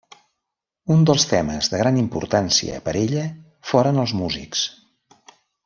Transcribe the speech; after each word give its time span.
Un 0.95 1.03
dels 1.09 1.25
temes 1.33 1.69
de 1.73 1.81
gran 1.81 1.99
importància 2.03 2.79
per 2.89 2.97
ella 3.03 3.29
foren 3.73 4.03
els 4.07 4.15
músics. 4.25 4.67